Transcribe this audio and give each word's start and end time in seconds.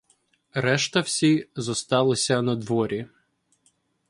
Решта 0.55 0.99
всі 0.99 1.47
зосталися 1.55 2.41
надворі. 2.41 3.07